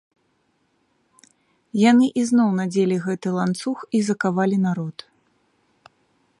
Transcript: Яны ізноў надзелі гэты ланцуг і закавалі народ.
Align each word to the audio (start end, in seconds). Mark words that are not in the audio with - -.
Яны 1.89 2.05
ізноў 2.23 2.49
надзелі 2.61 2.97
гэты 3.05 3.27
ланцуг 3.37 3.77
і 3.99 4.05
закавалі 4.11 4.57
народ. 4.67 4.97